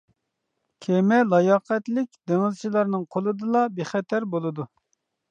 كېمە 0.85 1.17
لاياقەتلىك 1.33 2.09
دېڭىزچىلارنىڭ 2.31 3.03
قولىدىلا 3.15 3.61
بىخەتەر 3.75 4.25
بولىدۇ. 4.37 4.65